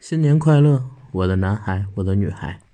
[0.00, 2.67] 新年快乐我的男孩我的女孩。